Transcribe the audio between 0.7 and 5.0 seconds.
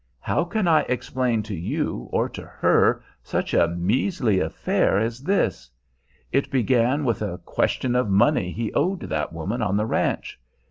explain to you, or you to her, such a measly affair